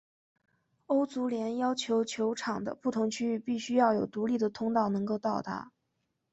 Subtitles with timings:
[0.87, 5.71] 欧足联要求球场的不同区域必须要有独立的通道能够到达。